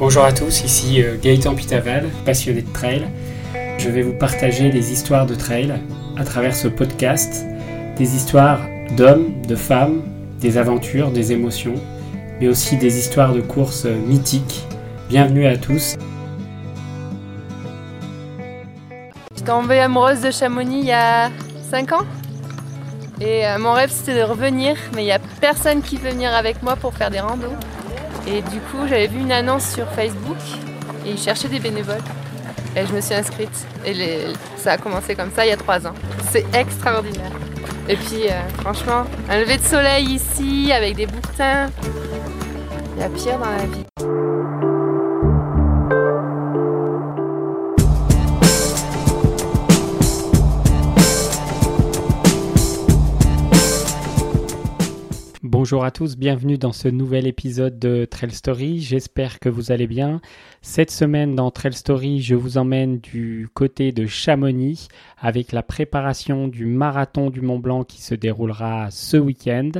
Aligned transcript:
Bonjour 0.00 0.24
à 0.24 0.32
tous, 0.32 0.64
ici 0.64 1.02
euh, 1.02 1.18
Gaëtan 1.20 1.54
Pitaval, 1.54 2.08
passionné 2.24 2.62
de 2.62 2.72
trail. 2.72 3.06
Je 3.76 3.90
vais 3.90 4.00
vous 4.00 4.14
partager 4.14 4.70
des 4.70 4.92
histoires 4.92 5.26
de 5.26 5.34
trail 5.34 5.74
à 6.16 6.24
travers 6.24 6.56
ce 6.56 6.68
podcast, 6.68 7.44
des 7.98 8.16
histoires 8.16 8.60
d'hommes, 8.96 9.42
de 9.46 9.54
femmes, 9.54 10.00
des 10.40 10.56
aventures, 10.56 11.10
des 11.10 11.32
émotions, 11.32 11.74
mais 12.40 12.48
aussi 12.48 12.78
des 12.78 12.98
histoires 12.98 13.34
de 13.34 13.42
courses 13.42 13.84
mythiques. 13.84 14.64
Bienvenue 15.10 15.46
à 15.46 15.58
tous. 15.58 15.96
Je 19.36 19.42
tombée 19.44 19.80
amoureuse 19.80 20.22
de 20.22 20.30
Chamonix 20.30 20.80
il 20.80 20.86
y 20.86 20.92
a 20.92 21.28
5 21.70 21.92
ans. 21.92 22.06
Et 23.20 23.46
euh, 23.46 23.58
mon 23.58 23.74
rêve 23.74 23.90
c'était 23.90 24.18
de 24.18 24.22
revenir, 24.22 24.76
mais 24.94 25.02
il 25.02 25.06
n'y 25.06 25.12
a 25.12 25.20
personne 25.42 25.82
qui 25.82 25.98
veut 25.98 26.08
venir 26.08 26.34
avec 26.34 26.62
moi 26.62 26.76
pour 26.76 26.94
faire 26.94 27.10
des 27.10 27.20
randos. 27.20 27.52
Et 28.26 28.42
du 28.42 28.60
coup, 28.60 28.86
j'avais 28.88 29.06
vu 29.06 29.20
une 29.20 29.32
annonce 29.32 29.70
sur 29.72 29.86
Facebook 29.92 30.38
et 31.06 31.10
ils 31.10 31.18
cherchaient 31.18 31.48
des 31.48 31.60
bénévoles. 31.60 32.02
Et 32.76 32.86
je 32.86 32.92
me 32.92 33.00
suis 33.00 33.14
inscrite. 33.14 33.66
Et 33.84 34.26
ça 34.56 34.72
a 34.72 34.78
commencé 34.78 35.14
comme 35.14 35.30
ça 35.32 35.44
il 35.44 35.48
y 35.48 35.52
a 35.52 35.56
3 35.56 35.86
ans. 35.86 35.94
C'est 36.30 36.46
extraordinaire. 36.54 37.32
Et 37.88 37.96
puis, 37.96 38.28
euh, 38.28 38.40
franchement, 38.60 39.04
un 39.28 39.40
lever 39.40 39.56
de 39.56 39.62
soleil 39.62 40.04
ici 40.14 40.70
avec 40.72 40.94
des 40.94 41.06
bouquetins. 41.06 41.70
Il 42.96 43.02
y 43.02 43.04
a 43.04 43.08
pire 43.08 43.38
dans 43.38 43.50
la 43.50 43.66
vie. 43.66 43.89
Bonjour 55.70 55.84
à 55.84 55.92
tous, 55.92 56.16
bienvenue 56.16 56.58
dans 56.58 56.72
ce 56.72 56.88
nouvel 56.88 57.28
épisode 57.28 57.78
de 57.78 58.04
Trail 58.04 58.32
Story. 58.32 58.80
J'espère 58.80 59.38
que 59.38 59.48
vous 59.48 59.70
allez 59.70 59.86
bien. 59.86 60.20
Cette 60.62 60.90
semaine 60.90 61.36
dans 61.36 61.52
Trail 61.52 61.74
Story, 61.74 62.20
je 62.22 62.34
vous 62.34 62.58
emmène 62.58 62.98
du 62.98 63.48
côté 63.54 63.92
de 63.92 64.04
Chamonix 64.04 64.88
avec 65.16 65.52
la 65.52 65.62
préparation 65.62 66.48
du 66.48 66.66
marathon 66.66 67.30
du 67.30 67.40
Mont 67.40 67.60
Blanc 67.60 67.84
qui 67.84 68.02
se 68.02 68.16
déroulera 68.16 68.88
ce 68.90 69.16
week-end 69.16 69.70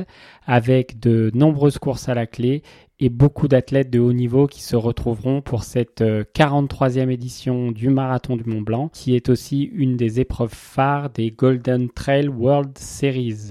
avec 0.45 0.97
de 1.01 1.29
nombreuses 1.33 1.77
courses 1.77 2.07
à 2.07 2.13
la 2.13 2.25
clé 2.25 2.63
et 3.01 3.09
beaucoup 3.09 3.49
d'athlètes 3.49 3.89
de 3.89 3.99
haut 3.99 4.13
niveau 4.13 4.47
qui 4.47 4.61
se 4.61 4.77
retrouveront 4.77 5.41
pour 5.41 5.65
cette 5.65 6.01
43e 6.01 6.99
euh, 6.99 7.09
édition 7.09 7.71
du 7.73 7.89
Marathon 7.89 8.37
du 8.37 8.45
Mont 8.45 8.61
Blanc, 8.61 8.87
qui 8.87 9.13
est 9.13 9.27
aussi 9.27 9.63
une 9.63 9.97
des 9.97 10.21
épreuves 10.21 10.55
phares 10.55 11.09
des 11.09 11.31
Golden 11.31 11.89
Trail 11.89 12.29
World 12.29 12.77
Series. 12.77 13.49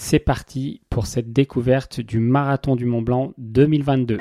C'est 0.00 0.20
parti 0.20 0.80
pour 0.90 1.06
cette 1.06 1.32
découverte 1.32 2.00
du 2.00 2.20
Marathon 2.20 2.76
du 2.76 2.86
Mont 2.86 3.02
Blanc 3.02 3.32
2022. 3.36 4.18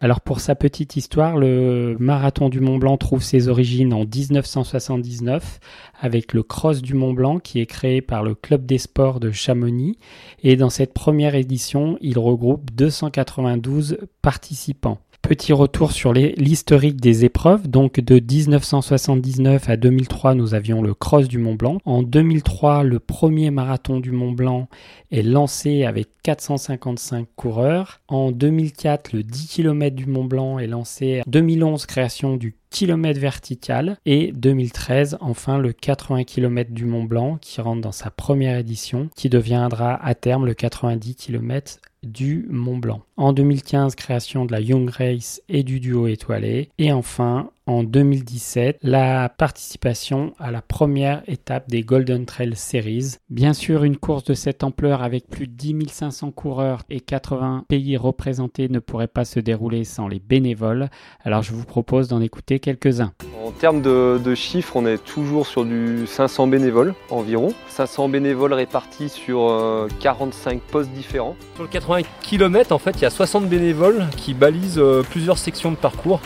Alors 0.00 0.22
pour 0.22 0.40
sa 0.40 0.54
petite 0.54 0.96
histoire, 0.96 1.36
le 1.36 1.94
marathon 2.00 2.48
du 2.48 2.60
Mont 2.60 2.78
Blanc 2.78 2.96
trouve 2.96 3.22
ses 3.22 3.48
origines 3.48 3.92
en 3.92 4.06
1979 4.06 5.60
avec 6.00 6.32
le 6.32 6.42
Cross 6.42 6.80
du 6.80 6.94
Mont 6.94 7.12
Blanc 7.12 7.38
qui 7.38 7.60
est 7.60 7.66
créé 7.66 8.00
par 8.00 8.24
le 8.24 8.34
Club 8.34 8.64
des 8.64 8.78
sports 8.78 9.20
de 9.20 9.30
Chamonix 9.30 9.98
et 10.42 10.56
dans 10.56 10.70
cette 10.70 10.94
première 10.94 11.34
édition, 11.34 11.98
il 12.00 12.18
regroupe 12.18 12.70
292 12.72 13.98
participants. 14.22 14.98
Petit 15.22 15.52
retour 15.52 15.92
sur 15.92 16.12
l'historique 16.12 17.00
des 17.00 17.24
épreuves. 17.24 17.68
Donc 17.68 18.00
de 18.00 18.18
1979 18.18 19.68
à 19.68 19.76
2003, 19.76 20.34
nous 20.34 20.54
avions 20.54 20.82
le 20.82 20.92
Cross 20.92 21.28
du 21.28 21.38
Mont 21.38 21.54
Blanc. 21.54 21.78
En 21.84 22.02
2003, 22.02 22.82
le 22.82 22.98
premier 22.98 23.50
marathon 23.50 24.00
du 24.00 24.10
Mont 24.10 24.32
Blanc 24.32 24.68
est 25.12 25.22
lancé 25.22 25.84
avec 25.84 26.08
455 26.24 27.28
coureurs. 27.36 28.00
En 28.08 28.32
2004, 28.32 29.12
le 29.12 29.22
10 29.22 29.48
km 29.48 29.94
du 29.94 30.06
Mont 30.06 30.24
Blanc 30.24 30.58
est 30.58 30.66
lancé. 30.66 31.20
En 31.20 31.30
2011, 31.30 31.86
création 31.86 32.36
du 32.36 32.56
kilomètre 32.70 33.20
vertical 33.20 33.98
et 34.06 34.32
2013 34.32 35.18
enfin 35.20 35.58
le 35.58 35.72
80 35.72 36.24
km 36.24 36.70
du 36.70 36.86
Mont 36.86 37.04
Blanc 37.04 37.36
qui 37.40 37.60
rentre 37.60 37.80
dans 37.80 37.92
sa 37.92 38.10
première 38.10 38.56
édition 38.56 39.10
qui 39.16 39.28
deviendra 39.28 39.94
à 40.04 40.14
terme 40.14 40.46
le 40.46 40.54
90 40.54 41.16
km 41.16 41.78
du 42.02 42.46
Mont 42.48 42.78
Blanc. 42.78 43.02
En 43.16 43.32
2015, 43.32 43.94
création 43.94 44.44
de 44.44 44.52
la 44.52 44.60
Young 44.60 44.88
Race 44.88 45.42
et 45.48 45.62
du 45.62 45.80
duo 45.80 46.06
étoilé. 46.06 46.70
Et 46.78 46.92
enfin, 46.92 47.50
en 47.70 47.84
2017 47.84 48.78
la 48.82 49.28
participation 49.28 50.34
à 50.40 50.50
la 50.50 50.60
première 50.60 51.22
étape 51.28 51.68
des 51.68 51.82
Golden 51.82 52.26
Trail 52.26 52.56
Series. 52.56 53.18
Bien 53.28 53.52
sûr, 53.52 53.84
une 53.84 53.96
course 53.96 54.24
de 54.24 54.34
cette 54.34 54.64
ampleur 54.64 55.02
avec 55.02 55.28
plus 55.28 55.46
de 55.46 55.52
10 55.52 55.88
500 55.88 56.32
coureurs 56.32 56.82
et 56.90 57.00
80 57.00 57.66
pays 57.68 57.96
représentés 57.96 58.68
ne 58.68 58.80
pourrait 58.80 59.06
pas 59.06 59.24
se 59.24 59.38
dérouler 59.38 59.84
sans 59.84 60.08
les 60.08 60.18
bénévoles. 60.18 60.88
Alors 61.22 61.42
je 61.42 61.52
vous 61.52 61.64
propose 61.64 62.08
d'en 62.08 62.20
écouter 62.20 62.58
quelques-uns. 62.58 63.12
En 63.44 63.52
termes 63.52 63.82
de, 63.82 64.34
chiffres, 64.34 64.74
on 64.74 64.86
est 64.86 65.02
toujours 65.02 65.46
sur 65.46 65.64
du 65.64 66.06
500 66.06 66.48
bénévoles 66.48 66.94
environ. 67.08 67.54
500 67.68 68.08
bénévoles 68.08 68.52
répartis 68.52 69.08
sur 69.08 69.88
45 70.00 70.56
euh, 70.56 70.60
postes 70.72 70.90
différents. 70.90 71.36
Sur 71.54 71.64
le 71.64 71.68
80 71.68 72.02
km, 72.22 72.72
en 72.72 72.78
fait, 72.78 72.92
il 72.96 73.02
y 73.02 73.06
a 73.06 73.10
60 73.10 73.48
bénévoles 73.48 74.06
qui 74.16 74.34
balisent 74.34 74.78
euh, 74.78 75.02
plusieurs 75.08 75.38
sections 75.38 75.70
de 75.70 75.76
parcours. 75.76 76.20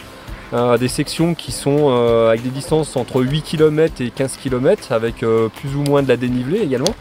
Euh, 0.52 0.78
des 0.78 0.88
sections 0.88 1.34
qui 1.34 1.52
sont 1.52 1.88
euh, 1.88 2.28
avec 2.28 2.42
des 2.42 2.50
distances 2.50 2.96
entre 2.96 3.22
8 3.22 3.42
km 3.42 4.00
et 4.00 4.10
15 4.10 4.36
km 4.36 4.92
avec 4.92 5.22
euh, 5.22 5.48
plus 5.48 5.74
ou 5.74 5.82
moins 5.82 6.02
de 6.02 6.08
la 6.08 6.16
dénivelée 6.16 6.60
également. 6.60 6.94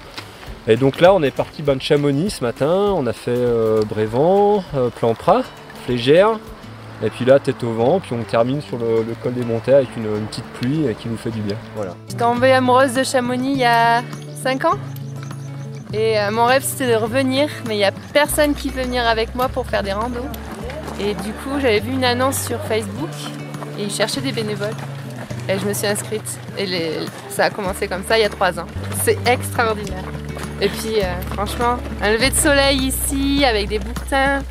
Et 0.67 0.77
donc 0.77 1.01
là 1.01 1.13
on 1.13 1.21
est 1.21 1.31
parti 1.31 1.61
ben, 1.61 1.75
de 1.75 1.81
Chamonix 1.81 2.31
ce 2.31 2.43
matin, 2.43 2.93
on 2.95 3.05
a 3.05 3.11
fait 3.11 3.37
Brévent, 3.89 4.63
Plan-Prat, 4.95 5.43
Flégère, 5.85 6.39
et 7.03 7.09
puis 7.09 7.25
là 7.25 7.37
tête 7.37 7.61
au 7.65 7.73
vent, 7.73 7.99
puis 7.99 8.13
on 8.13 8.23
termine 8.23 8.61
sur 8.61 8.77
le, 8.77 9.03
col 9.21 9.33
des 9.33 9.43
montées 9.43 9.73
avec 9.73 9.89
une, 9.97 10.25
petite 10.27 10.45
pluie 10.61 10.85
qui 10.97 11.09
nous 11.09 11.17
fait 11.17 11.31
du 11.31 11.41
bien. 11.41 11.57
Voilà. 11.75 11.95
Je 12.09 12.15
tombée 12.15 12.53
amoureuse 12.53 12.93
de 12.93 13.03
Chamonix 13.03 13.51
il 13.51 13.59
y 13.59 13.65
a 13.65 14.03
5 14.41 14.63
ans. 14.63 14.77
Et 15.91 16.15
mon 16.31 16.45
rêve 16.45 16.63
c'était 16.63 16.89
de 16.89 16.95
revenir, 16.95 17.49
mais 17.67 17.75
il 17.75 17.79
n'y 17.79 17.83
a 17.83 17.91
personne 18.13 18.55
qui 18.55 18.69
veut 18.69 18.83
venir 18.83 19.05
avec 19.05 19.35
moi 19.35 19.49
pour 19.49 19.67
faire 19.67 19.83
des 19.83 19.91
randos. 19.91 20.29
Et 20.99 21.13
du 21.15 21.31
coup 21.33 21.59
j'avais 21.61 21.79
vu 21.79 21.91
une 21.91 22.03
annonce 22.03 22.45
sur 22.45 22.59
Facebook 22.61 23.09
et 23.77 23.83
ils 23.83 23.91
cherchaient 23.91 24.21
des 24.21 24.31
bénévoles. 24.31 24.75
Et 25.49 25.59
je 25.59 25.65
me 25.65 25.73
suis 25.73 25.87
inscrite. 25.87 26.39
Et 26.57 26.99
ça 27.29 27.45
a 27.45 27.49
commencé 27.49 27.87
comme 27.87 28.03
ça 28.07 28.17
il 28.17 28.21
y 28.21 28.25
a 28.25 28.29
trois 28.29 28.59
ans. 28.59 28.67
C'est 29.03 29.17
extraordinaire. 29.27 30.03
Et 30.61 30.69
puis 30.69 31.01
euh, 31.01 31.13
franchement, 31.33 31.77
un 32.01 32.11
lever 32.11 32.29
de 32.29 32.35
soleil 32.35 32.77
ici 32.77 33.43
avec 33.45 33.67
des 33.67 33.79
bouquetins. 33.79 34.41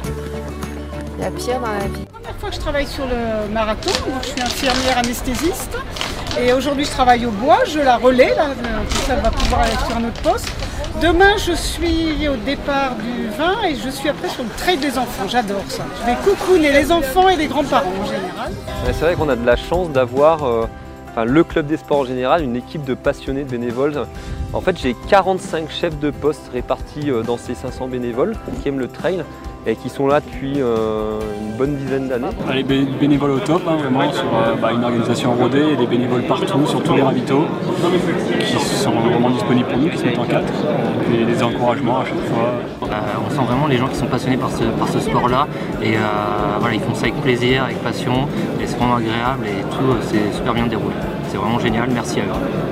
Il 1.19 1.25
y 1.25 1.27
a 1.27 1.31
pire 1.31 1.61
dans 1.61 1.73
la 1.73 1.87
vie. 1.87 2.05
La 2.13 2.19
première 2.19 2.37
fois 2.41 2.49
que 2.51 2.55
je 2.57 2.61
travaille 2.61 2.87
sur 2.87 3.05
le 3.07 3.53
marathon, 3.53 3.93
je 4.23 4.29
suis 4.29 4.41
infirmière 4.41 4.99
anesthésiste. 4.99 5.77
Et 6.41 6.53
aujourd'hui 6.53 6.85
je 6.85 6.91
travaille 6.91 7.27
au 7.27 7.31
bois, 7.31 7.59
je 7.67 7.79
la 7.79 7.99
relais, 7.99 8.35
là, 8.35 8.49
ça 9.07 9.17
va 9.17 9.31
pouvoir 9.31 9.61
aller 9.63 9.77
sur 9.87 9.97
un 9.97 10.05
autre 10.05 10.23
poste. 10.23 10.51
Demain, 11.01 11.37
je 11.39 11.53
suis 11.53 12.29
au 12.29 12.37
départ 12.37 12.95
du 12.97 13.29
vin 13.29 13.63
et 13.65 13.75
je 13.75 13.89
suis 13.89 14.09
après 14.09 14.29
sur 14.29 14.43
le 14.45 14.51
trail 14.51 14.77
des 14.77 14.99
enfants. 14.99 15.27
J'adore 15.27 15.65
ça. 15.69 15.85
Je 16.01 16.07
vais 16.07 16.17
coucouner 16.23 16.71
les 16.71 16.93
enfants 16.93 17.29
et 17.29 17.37
les 17.37 17.47
grands-parents 17.47 17.91
en 18.01 18.05
général. 18.05 18.53
C'est 18.85 19.01
vrai 19.01 19.15
qu'on 19.15 19.29
a 19.29 19.37
de 19.37 19.47
la 19.47 19.57
chance 19.57 19.91
d'avoir 19.91 20.45
euh, 20.45 20.67
le 21.25 21.45
club 21.45 21.67
des 21.67 21.77
sports 21.79 22.01
en 22.01 22.05
général, 22.05 22.43
une 22.43 22.57
équipe 22.57 22.85
de 22.85 22.95
passionnés, 22.95 23.45
de 23.45 23.51
bénévoles. 23.51 24.07
En 24.53 24.61
fait, 24.61 24.79
j'ai 24.79 24.95
45 25.09 25.71
chefs 25.71 25.99
de 25.99 26.11
poste 26.11 26.51
répartis 26.53 27.11
euh, 27.11 27.23
dans 27.23 27.39
ces 27.39 27.55
500 27.55 27.89
bénévoles 27.89 28.37
qui 28.63 28.69
aiment 28.69 28.81
le 28.81 28.89
trail 28.89 29.25
et 29.67 29.77
qui 29.77 29.89
sont 29.89 30.07
là 30.07 30.21
depuis 30.21 30.55
euh, 30.59 31.21
une 31.41 31.57
bonne 31.57 31.77
dizaine 31.77 32.09
d'années. 32.09 32.29
Ah, 32.49 32.55
les 32.55 32.63
bénévoles 32.63 33.31
au 33.31 33.39
top, 33.39 33.63
hein, 33.69 33.77
vraiment, 33.77 34.13
sur 34.13 34.25
euh, 34.25 34.55
bah, 34.61 34.73
une 34.73 34.83
organisation 34.83 35.35
rodée, 35.35 35.73
et 35.73 35.77
des 35.77 35.87
bénévoles 35.87 36.23
partout, 36.23 36.67
sur 36.67 36.83
tous 36.83 36.95
les 36.95 37.03
ravitaux, 37.03 37.45
qui 38.41 38.57
sont 38.57 38.91
vraiment 38.91 39.31
disponibles 39.31 39.69
pour 39.69 39.79
nous, 39.79 39.89
qui 39.91 39.99
se 39.99 40.05
mettent 40.05 40.19
en 40.19 40.25
quatre, 40.25 40.53
et 41.13 41.25
des 41.25 41.43
encouragements 41.43 42.01
à 42.01 42.05
chaque 42.05 42.25
fois. 42.27 42.89
Euh, 42.91 42.97
on 43.27 43.31
sent 43.31 43.47
vraiment 43.47 43.67
les 43.69 43.77
gens 43.77 43.87
qui 43.87 43.97
sont 43.97 44.07
passionnés 44.07 44.37
par 44.37 44.51
ce, 44.51 44.65
par 44.65 44.89
ce 44.89 45.01
sport-là, 45.01 45.47
et 45.83 45.95
voilà, 46.59 46.75
ils 46.75 46.81
font 46.81 46.95
ça 46.95 47.03
avec 47.03 47.15
plaisir, 47.23 47.65
avec 47.65 47.79
passion, 47.79 48.29
et 48.61 48.67
c'est 48.67 48.77
vraiment 48.77 48.97
agréable, 48.97 49.47
et 49.47 49.63
tout 49.75 49.97
c'est 50.03 50.37
super 50.37 50.55
bien 50.55 50.67
déroulé. 50.67 50.95
C'est 51.29 51.37
vraiment 51.37 51.59
génial, 51.59 51.89
merci 51.91 52.21
à 52.21 52.25
eux. 52.25 52.72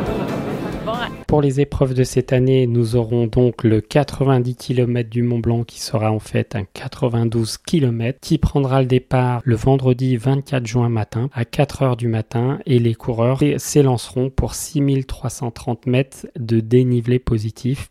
Pour 1.31 1.43
les 1.43 1.61
épreuves 1.61 1.94
de 1.94 2.03
cette 2.03 2.32
année, 2.32 2.67
nous 2.67 2.97
aurons 2.97 3.29
donc 3.29 3.62
le 3.62 3.81
90 3.81 4.56
km 4.56 5.09
du 5.09 5.23
Mont 5.23 5.38
Blanc 5.38 5.62
qui 5.62 5.81
sera 5.81 6.11
en 6.11 6.19
fait 6.19 6.56
un 6.56 6.65
92 6.65 7.56
km 7.59 8.19
qui 8.21 8.37
prendra 8.37 8.81
le 8.81 8.88
départ 8.88 9.41
le 9.44 9.55
vendredi 9.55 10.17
24 10.17 10.67
juin 10.67 10.88
matin 10.88 11.31
à 11.32 11.44
4 11.44 11.82
heures 11.82 11.97
du 11.97 12.09
matin 12.09 12.59
et 12.67 12.81
les 12.81 12.97
coureurs 12.97 13.38
s'élanceront 13.59 14.29
pour 14.29 14.56
6330 14.56 15.87
mètres 15.87 16.27
de 16.37 16.59
dénivelé 16.59 17.21
positif 17.21 17.91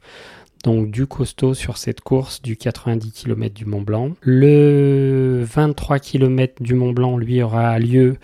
donc 0.64 0.92
du 0.92 1.08
costaud 1.08 1.54
sur 1.54 1.78
cette 1.78 2.02
course 2.02 2.42
du 2.42 2.58
90 2.58 3.12
km 3.12 3.54
du 3.54 3.66
Mont 3.66 3.82
Blanc. 3.82 4.12
Le 4.22 5.44
23 5.46 6.00
km 6.00 6.62
du 6.62 6.74
Mont 6.74 6.92
Blanc, 6.92 7.18
lui, 7.18 7.42
aura 7.42 7.80
lieu 7.80 8.18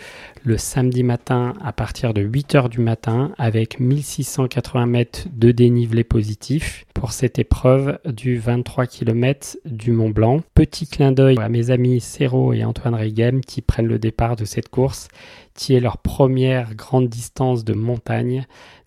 le 0.45 0.59
samedi 0.59 1.01
matin 1.01 1.53
à 1.59 1.74
partir 1.74 2.13
de 2.13 2.21
8h 2.21 2.69
du 2.69 2.80
matin 2.80 3.31
avec 3.39 3.80
1680 3.80 4.86
mètres 4.86 5.27
de 5.33 5.51
dénivelé 5.51 6.03
positif 6.03 6.86
pour 6.94 7.13
cette 7.13 7.39
épreuve 7.39 7.97
du 8.06 8.38
23 8.38 8.86
km 8.86 9.57
du 9.65 9.92
Mont 9.92 10.12
Blanc. 10.12 10.42
Petit 10.53 10.86
clin 10.86 11.12
d'œil 11.12 11.39
à 11.39 11.50
mes 11.50 11.71
amis 11.71 12.00
Serrault 12.00 12.53
et 12.53 12.63
Antoine 12.63 12.94
Regem 12.94 13.42
qui 13.42 13.62
prennent 13.62 13.88
le 13.88 13.97
départ 13.97 14.36
de 14.36 14.45
cette 14.45 14.69
course 14.69 15.07
qui 15.56 15.74
est 15.74 15.80
leur 15.80 15.97
première 15.97 16.75
grande 16.75 17.09
distance 17.09 17.65
de 17.65 17.74
montagne 17.74 18.45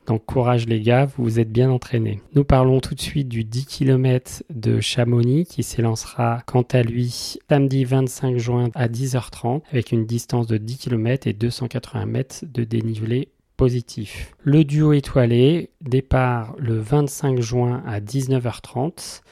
donc 0.09 0.25
courage 0.25 0.67
les 0.67 0.81
gars, 0.81 1.05
vous 1.05 1.25
vous 1.25 1.39
êtes 1.39 1.53
bien 1.53 1.71
entraînés. 1.71 2.23
Nous 2.35 2.43
parlons 2.43 2.81
tout 2.81 2.95
de 2.95 3.01
suite 3.01 3.29
du 3.29 3.45
10 3.45 3.67
km 3.67 4.43
de 4.49 4.81
Chamonix 4.81 5.45
qui 5.45 5.63
s'élancera 5.63 6.41
quant 6.47 6.65
à 6.73 6.83
lui 6.83 7.37
samedi 7.51 7.85
25 7.85 8.39
juin 8.39 8.71
à 8.75 8.89
10h30 8.89 9.61
avec 9.71 9.93
une 9.93 10.07
distance 10.07 10.47
de 10.47 10.57
10 10.57 10.79
km 10.79 11.27
et 11.27 11.35
280 11.49 12.05
mètres 12.05 12.45
de 12.45 12.63
dénivelé 12.65 13.31
positif. 13.57 14.35
Le 14.43 14.65
duo 14.65 14.93
étoilé 14.93 15.71
départ 15.81 16.55
le 16.59 16.79
25 16.79 17.41
juin 17.41 17.83
à 17.87 18.01
19h30, 18.01 19.23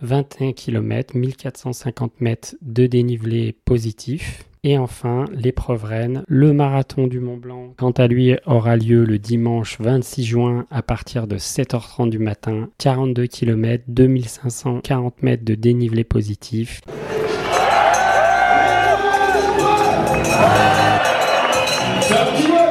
21 0.00 0.52
km, 0.52 1.16
1450 1.16 2.20
mètres 2.20 2.54
de 2.62 2.86
dénivelé 2.86 3.52
positif. 3.52 4.44
Et 4.64 4.78
enfin, 4.78 5.26
l'épreuve 5.32 5.84
reine, 5.84 6.24
le 6.26 6.52
marathon 6.52 7.06
du 7.06 7.20
Mont 7.20 7.36
Blanc, 7.36 7.74
quant 7.76 7.92
à 7.92 8.06
lui, 8.06 8.34
aura 8.46 8.76
lieu 8.76 9.04
le 9.04 9.18
dimanche 9.18 9.78
26 9.78 10.24
juin 10.24 10.66
à 10.70 10.82
partir 10.82 11.26
de 11.26 11.36
7h30 11.36 12.08
du 12.08 12.18
matin, 12.18 12.70
42 12.78 13.26
km, 13.26 13.84
2540 13.86 15.22
mètres 15.22 15.44
de 15.44 15.54
dénivelé 15.54 16.04
positif. 16.04 16.80
¡Viva! 22.00 22.65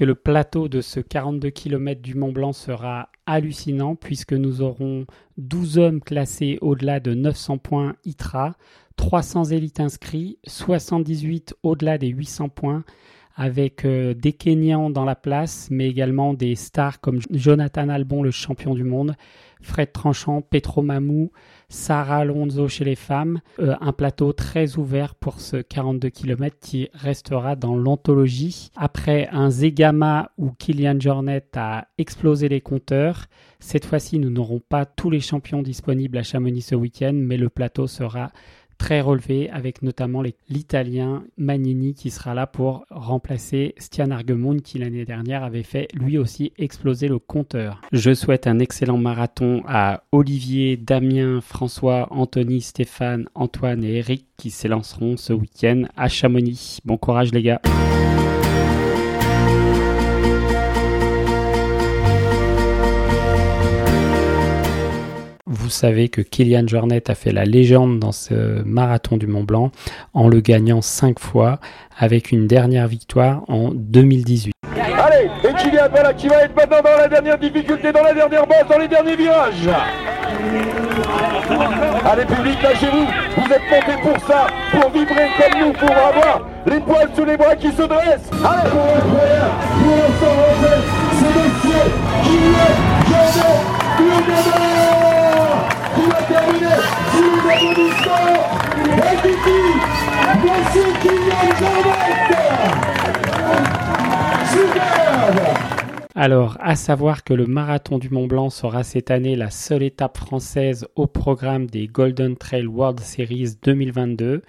Que 0.00 0.06
le 0.06 0.14
plateau 0.14 0.68
de 0.68 0.80
ce 0.80 0.98
42 0.98 1.50
km 1.50 2.00
du 2.00 2.14
Mont 2.14 2.32
Blanc 2.32 2.54
sera 2.54 3.10
hallucinant 3.26 3.96
puisque 3.96 4.32
nous 4.32 4.62
aurons 4.62 5.04
12 5.36 5.76
hommes 5.76 6.00
classés 6.00 6.56
au-delà 6.62 7.00
de 7.00 7.12
900 7.12 7.58
points 7.58 7.96
ITRA, 8.06 8.54
300 8.96 9.50
élites 9.50 9.78
inscrits, 9.78 10.38
78 10.46 11.54
au-delà 11.62 11.98
des 11.98 12.06
800 12.06 12.48
points 12.48 12.82
avec 13.36 13.84
euh, 13.84 14.14
des 14.14 14.32
Kenyans 14.32 14.88
dans 14.88 15.04
la 15.04 15.16
place, 15.16 15.68
mais 15.70 15.90
également 15.90 16.32
des 16.32 16.54
stars 16.54 17.02
comme 17.02 17.20
Jonathan 17.30 17.90
Albon, 17.90 18.22
le 18.22 18.30
champion 18.30 18.74
du 18.74 18.84
monde, 18.84 19.16
Fred 19.60 19.92
Tranchant, 19.92 20.40
Petro 20.40 20.80
Mamou, 20.80 21.30
Sarah 21.70 22.18
Alonso 22.18 22.68
chez 22.68 22.84
les 22.84 22.96
femmes. 22.96 23.40
Euh, 23.60 23.74
un 23.80 23.92
plateau 23.92 24.32
très 24.32 24.76
ouvert 24.76 25.14
pour 25.14 25.40
ce 25.40 25.56
42 25.56 26.10
km 26.10 26.56
qui 26.60 26.88
restera 26.92 27.56
dans 27.56 27.76
l'anthologie. 27.76 28.70
Après 28.76 29.28
un 29.32 29.50
Zegama 29.50 30.32
où 30.36 30.50
Kylian 30.50 30.98
Jornet 31.00 31.44
a 31.56 31.86
explosé 31.96 32.48
les 32.48 32.60
compteurs, 32.60 33.26
cette 33.60 33.84
fois-ci 33.86 34.18
nous 34.18 34.30
n'aurons 34.30 34.60
pas 34.60 34.84
tous 34.84 35.10
les 35.10 35.20
champions 35.20 35.62
disponibles 35.62 36.18
à 36.18 36.22
Chamonix 36.22 36.62
ce 36.62 36.74
week-end, 36.74 37.14
mais 37.14 37.36
le 37.36 37.48
plateau 37.48 37.86
sera 37.86 38.32
très 38.80 39.02
relevé 39.02 39.50
avec 39.50 39.82
notamment 39.82 40.22
l'Italien 40.48 41.22
Magnini 41.36 41.92
qui 41.92 42.10
sera 42.10 42.32
là 42.32 42.46
pour 42.46 42.86
remplacer 42.90 43.74
Stian 43.76 44.10
Argemund 44.10 44.62
qui 44.62 44.78
l'année 44.78 45.04
dernière 45.04 45.44
avait 45.44 45.62
fait 45.62 45.86
lui 45.92 46.16
aussi 46.16 46.54
exploser 46.56 47.06
le 47.06 47.18
compteur. 47.18 47.82
Je 47.92 48.14
souhaite 48.14 48.46
un 48.46 48.58
excellent 48.58 48.96
marathon 48.96 49.62
à 49.68 50.04
Olivier, 50.12 50.78
Damien, 50.78 51.42
François, 51.42 52.08
Anthony, 52.10 52.62
Stéphane, 52.62 53.26
Antoine 53.34 53.84
et 53.84 53.98
Eric 53.98 54.24
qui 54.38 54.50
s'élanceront 54.50 55.18
ce 55.18 55.34
week-end 55.34 55.82
à 55.98 56.08
Chamonix. 56.08 56.80
Bon 56.86 56.96
courage 56.96 57.32
les 57.32 57.42
gars. 57.42 57.60
Vous 65.52 65.68
savez 65.68 66.08
que 66.08 66.20
Kylian 66.20 66.68
Jornet 66.68 67.10
a 67.10 67.16
fait 67.16 67.32
la 67.32 67.44
légende 67.44 67.98
dans 67.98 68.12
ce 68.12 68.62
marathon 68.62 69.16
du 69.16 69.26
Mont 69.26 69.42
Blanc 69.42 69.72
en 70.14 70.28
le 70.28 70.40
gagnant 70.40 70.80
cinq 70.80 71.18
fois 71.18 71.58
avec 71.98 72.30
une 72.30 72.46
dernière 72.46 72.86
victoire 72.86 73.42
en 73.48 73.70
2018. 73.74 74.52
Allez, 74.76 75.28
et 75.42 75.52
Kylian 75.54 75.88
voilà 75.90 76.14
qui 76.14 76.28
va 76.28 76.44
être 76.44 76.54
maintenant 76.54 76.80
dans 76.84 76.96
la 76.96 77.08
dernière 77.08 77.36
difficulté, 77.36 77.90
dans 77.90 78.04
la 78.04 78.14
dernière 78.14 78.46
bosse, 78.46 78.68
dans 78.70 78.78
les 78.78 78.86
derniers 78.86 79.16
virages. 79.16 79.68
Allez 82.04 82.26
public, 82.26 82.62
lâchez-vous, 82.62 83.06
vous 83.36 83.52
êtes 83.52 83.70
montés 83.72 84.00
pour 84.02 84.20
ça, 84.28 84.46
pour 84.70 84.88
vibrer 84.92 85.30
comme 85.36 85.60
nous, 85.60 85.72
pour 85.72 85.90
avoir 85.90 86.46
les 86.66 86.78
poils 86.78 87.10
sous 87.16 87.24
les 87.24 87.36
bras 87.36 87.56
qui 87.56 87.72
se 87.72 87.82
dressent. 87.82 88.30
Allez, 88.44 88.70
pour 88.70 88.86
pour 89.82 90.06
c'est 91.18 91.34
monsieur 91.34 91.82
Kylian 92.22 92.90
Merci, 97.50 97.66
Kylian 101.02 101.50
Jordan 101.58 101.98
Super 104.52 105.49
alors, 106.16 106.56
à 106.60 106.74
savoir 106.74 107.22
que 107.22 107.34
le 107.34 107.46
marathon 107.46 107.98
du 107.98 108.10
Mont 108.10 108.26
Blanc 108.26 108.50
sera 108.50 108.82
cette 108.82 109.12
année 109.12 109.36
la 109.36 109.50
seule 109.50 109.84
étape 109.84 110.18
française 110.18 110.88
au 110.96 111.06
programme 111.06 111.66
des 111.66 111.86
Golden 111.86 112.36
Trail 112.36 112.66
World 112.66 112.98
Series 112.98 113.54
2022 113.62 114.42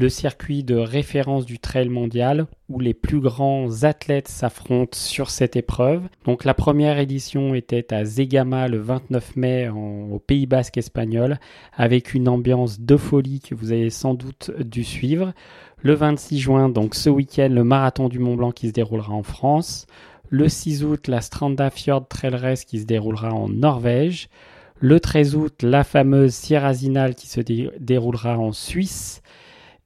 le 0.00 0.08
circuit 0.08 0.64
de 0.64 0.76
référence 0.76 1.44
du 1.44 1.58
trail 1.58 1.90
mondial 1.90 2.46
où 2.70 2.80
les 2.80 2.94
plus 2.94 3.20
grands 3.20 3.82
athlètes 3.82 4.28
s'affrontent 4.28 4.96
sur 4.96 5.28
cette 5.28 5.56
épreuve. 5.56 6.08
Donc 6.24 6.44
la 6.44 6.54
première 6.54 6.98
édition 6.98 7.54
était 7.54 7.92
à 7.92 8.06
Zegama 8.06 8.66
le 8.68 8.78
29 8.78 9.36
mai 9.36 9.68
au 9.68 10.18
Pays 10.18 10.46
Basque 10.46 10.78
espagnol 10.78 11.38
avec 11.74 12.14
une 12.14 12.28
ambiance 12.28 12.80
de 12.80 12.96
folie 12.96 13.40
que 13.40 13.54
vous 13.54 13.72
avez 13.72 13.90
sans 13.90 14.14
doute 14.14 14.50
dû 14.58 14.84
suivre. 14.84 15.34
Le 15.82 15.92
26 15.92 16.38
juin, 16.38 16.68
donc 16.70 16.94
ce 16.94 17.10
week-end, 17.10 17.48
le 17.50 17.64
marathon 17.64 18.08
du 18.08 18.18
Mont 18.18 18.36
Blanc 18.36 18.52
qui 18.52 18.68
se 18.68 18.72
déroulera 18.72 19.12
en 19.12 19.22
France. 19.22 19.86
Le 20.32 20.48
6 20.48 20.84
août, 20.84 21.08
la 21.08 21.20
Stranda 21.20 21.70
Fjord 21.70 22.06
Trail 22.06 22.36
Race 22.36 22.64
qui 22.64 22.78
se 22.78 22.86
déroulera 22.86 23.34
en 23.34 23.48
Norvège. 23.48 24.28
Le 24.78 25.00
13 25.00 25.34
août, 25.34 25.62
la 25.62 25.82
fameuse 25.82 26.32
Sierra 26.32 26.72
Zinal 26.72 27.16
qui 27.16 27.26
se 27.26 27.40
déroulera 27.40 28.38
en 28.38 28.52
Suisse. 28.52 29.22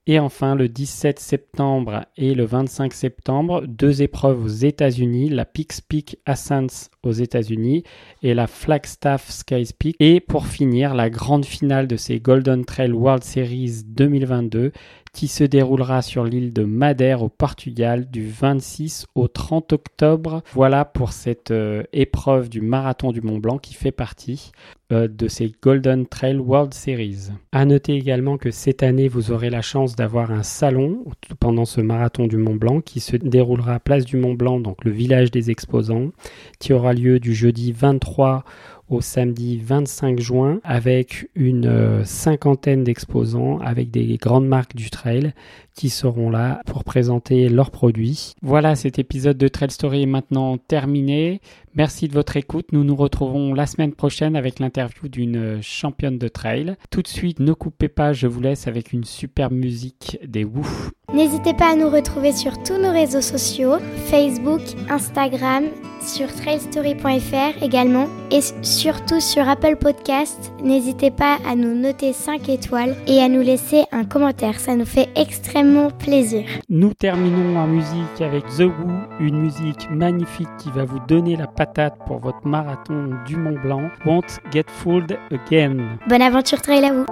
Et 0.07 0.19
enfin, 0.19 0.55
le 0.55 0.69
17 0.69 1.19
septembre 1.19 2.05
et 2.19 2.35
le 2.35 2.45
25 2.45 2.93
septembre, 2.93 3.65
deux 3.67 4.03
épreuves 4.03 4.45
aux 4.45 4.49
États-Unis, 4.49 5.31
la 5.31 5.47
Pix 5.47 5.81
Peak 5.81 6.19
Ascents 6.27 6.91
aux 7.03 7.13
États-Unis 7.13 7.85
et 8.23 8.35
la 8.35 8.47
Flagstaff 8.47 9.31
Skies 9.31 9.71
Peak. 9.79 9.97
Et 9.99 10.21
pour 10.21 10.47
finir, 10.47 10.95
la 10.95 11.09
grande 11.09 11.47
finale 11.47 11.87
de 11.87 11.97
ces 11.97 12.21
Golden 12.21 12.67
Trail 12.67 12.93
World 12.93 13.25
Series 13.25 13.83
2022 13.87 14.73
qui 15.15 15.29
se 15.29 15.45
déroulera 15.45 16.03
sur 16.03 16.25
l'île 16.25 16.53
de 16.53 16.65
Madère 16.65 17.23
au 17.23 17.29
Portugal 17.29 18.11
du 18.11 18.29
26 18.29 19.07
au 19.15 19.29
30 19.29 19.73
octobre. 19.73 20.43
Voilà 20.53 20.85
pour 20.85 21.13
cette 21.13 21.53
euh, 21.53 21.85
épreuve 21.93 22.51
du 22.51 22.61
marathon 22.61 23.13
du 23.13 23.23
Mont 23.23 23.39
Blanc 23.39 23.59
qui 23.59 23.75
fait 23.75 23.93
partie 23.93 24.51
de 24.95 25.29
ces 25.29 25.53
Golden 25.63 26.07
Trail 26.07 26.37
World 26.37 26.73
Series. 26.73 27.31
À 27.53 27.65
noter 27.65 27.95
également 27.95 28.39
que 28.39 28.51
cette 28.51 28.83
année 28.83 29.09
vous 29.09 29.33
aurez 29.33 29.51
la 29.51 29.63
chance 29.63 29.97
d'avoir 29.97 30.31
un 30.31 30.43
salon 30.43 31.05
pendant 31.41 31.65
ce 31.65 31.81
marathon 31.81 32.27
du 32.27 32.37
Mont 32.37 32.55
Blanc 32.55 32.81
qui 32.81 33.01
se 33.01 33.17
déroulera 33.17 33.75
à 33.75 33.81
Place 33.81 34.05
du 34.05 34.17
Mont 34.17 34.35
Blanc, 34.35 34.61
donc 34.61 34.85
le 34.85 34.91
village 34.91 35.31
des 35.31 35.51
exposants, 35.51 36.11
qui 36.59 36.73
aura 36.73 36.93
lieu 36.93 37.21
du 37.21 37.35
jeudi 37.35 37.73
23 37.73 38.45
au 38.91 39.01
samedi 39.01 39.59
25 39.59 40.21
juin 40.21 40.61
avec 40.63 41.29
une 41.35 41.67
euh, 41.67 42.05
cinquantaine 42.05 42.85
d'exposants 42.85 43.59
avec 43.61 43.91
des 43.91 44.17
grandes 44.19 44.47
marques 44.47 44.77
du 44.77 44.91
trail 44.91 45.33
qui 45.75 45.91
seront 45.91 46.31
là 46.31 46.61
pour 46.67 46.85
présenter 46.85 47.49
leurs 47.49 47.71
produits. 47.71 48.35
Voilà, 48.43 48.75
cet 48.75 48.99
épisode 48.99 49.37
de 49.37 49.49
Trail 49.49 49.71
Story 49.71 50.03
est 50.03 50.07
maintenant 50.07 50.57
terminé. 50.59 51.41
Merci 51.75 52.09
de 52.09 52.15
votre 52.15 52.37
écoute. 52.37 52.67
Nous 52.73 52.85
nous 52.85 52.95
retrouvons 52.97 53.55
la 53.55 53.67
semaine 53.67 53.93
prochaine 53.93 54.37
avec 54.37 54.61
l'interview 54.61 55.09
d'une 55.09 55.61
championne 55.61 56.19
de 56.19 56.29
trail. 56.29 56.77
Tout 56.91 57.03
de 57.03 57.09
suite, 57.09 57.41
ne 57.41 57.53
coupez 57.53 57.89
pas, 57.89 58.13
je 58.13 58.27
vous 58.27 58.41
laisse 58.41 58.69
avec 58.69 58.93
une 58.93 59.05
superbe 59.05 59.53
musique 59.53 60.19
des 60.25 60.45
Wouf. 60.45 60.93
N'hésitez 61.13 61.55
pas 61.55 61.73
à 61.73 61.77
nous 61.77 61.91
retrouver 61.91 62.33
sur 62.33 62.63
tous 62.63 62.81
nos 62.81 62.93
réseaux 62.93 63.21
sociaux, 63.21 63.79
Facebook, 64.07 64.63
Instagram, 64.89 65.65
sur 66.05 66.33
trailstory.fr 66.35 67.63
également 67.63 68.07
et 68.31 68.41
surtout 68.63 69.21
sur 69.21 69.49
Apple 69.49 69.77
Podcast. 69.77 70.53
N'hésitez 70.63 71.11
pas 71.11 71.39
à 71.49 71.57
nous 71.57 71.75
noter 71.75 72.13
5 72.13 72.49
étoiles 72.49 72.95
et 73.07 73.21
à 73.21 73.29
nous 73.29 73.41
laisser 73.41 73.85
un 73.93 74.05
commentaire, 74.05 74.61
ça 74.61 74.77
nous 74.77 74.85
fait 74.85 75.09
extrêmement 75.17 75.91
plaisir. 75.91 76.45
Nous 76.69 76.93
terminons 76.95 77.59
en 77.59 77.67
musique 77.67 78.21
avec 78.21 78.45
The 78.57 78.63
Woo, 78.63 78.93
une 79.21 79.41
musique 79.41 79.89
magnifique 79.91 80.49
qui 80.59 80.71
va 80.71 80.85
vous 80.85 81.01
donner 81.09 81.37
la 81.37 81.47
patate 81.47 81.95
pour 82.07 82.19
votre 82.19 82.47
marathon 82.47 83.11
du 83.27 83.37
Mont 83.37 83.59
Blanc. 83.63 83.91
Won't 84.05 84.41
Get 84.53 84.67
Fooled 84.69 85.19
Again. 85.31 85.99
Bonne 86.09 86.23
aventure 86.23 86.61
trail 86.61 86.85
à 86.85 86.93
vous 86.93 87.07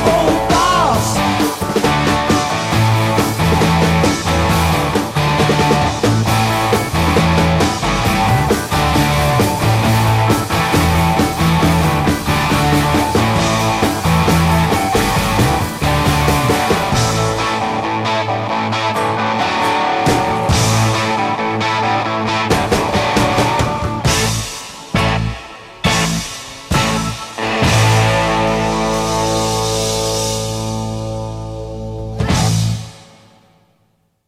Oh. 0.00 0.37